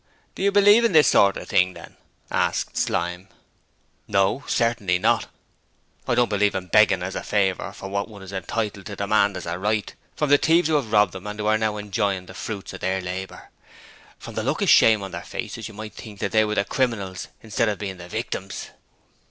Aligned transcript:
'Do 0.33 0.41
you 0.41 0.51
believe 0.51 0.83
in 0.83 0.93
this 0.93 1.09
sort 1.09 1.37
of 1.37 1.47
thing, 1.47 1.73
then?' 1.75 1.95
asked 2.31 2.75
Slyme. 2.75 3.27
'No; 4.07 4.43
certainly 4.47 4.97
not. 4.97 5.27
I 6.07 6.15
don't 6.15 6.27
believe 6.27 6.55
in 6.55 6.65
begging 6.69 7.03
as 7.03 7.13
a 7.15 7.21
favour 7.21 7.71
for 7.71 7.87
what 7.87 8.07
one 8.09 8.23
is 8.23 8.33
entitled 8.33 8.87
to 8.87 8.95
demand 8.95 9.37
as 9.37 9.45
a 9.45 9.59
right 9.59 9.93
from 10.15 10.31
the 10.31 10.39
thieves 10.39 10.69
who 10.69 10.73
have 10.73 10.91
robbed 10.91 11.13
them 11.13 11.27
and 11.27 11.39
who 11.39 11.45
are 11.45 11.57
now 11.59 11.77
enjoying 11.77 12.25
the 12.25 12.33
fruits 12.33 12.73
of 12.73 12.79
their 12.81 12.99
labour. 12.99 13.51
From 14.17 14.33
the 14.33 14.41
look 14.41 14.63
of 14.63 14.69
shame 14.71 15.03
on 15.03 15.11
their 15.11 15.21
faces 15.21 15.67
you 15.67 15.75
might 15.75 15.93
think 15.93 16.17
that 16.17 16.31
they 16.31 16.45
were 16.45 16.55
the 16.55 16.65
criminals 16.65 17.27
instead 17.43 17.69
of 17.69 17.77
being 17.77 17.97
the 17.97 18.09
victims.' 18.09 18.69